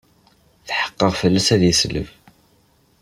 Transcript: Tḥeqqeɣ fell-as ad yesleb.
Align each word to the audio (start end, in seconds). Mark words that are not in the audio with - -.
Tḥeqqeɣ 0.67 1.11
fell-as 1.21 1.47
ad 1.55 1.61
yesleb. 1.65 2.07